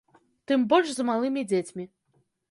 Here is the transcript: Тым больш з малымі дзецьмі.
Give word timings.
Тым 0.51 0.61
больш 0.71 0.89
з 0.95 1.05
малымі 1.09 1.43
дзецьмі. 1.51 1.85